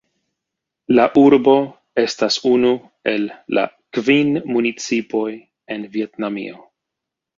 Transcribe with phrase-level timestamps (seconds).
[0.99, 1.53] La urbo
[2.03, 2.71] estas unu
[3.13, 3.27] el
[3.59, 3.67] la
[3.99, 5.25] kvin municipoj
[5.77, 6.63] en Vjetnamio.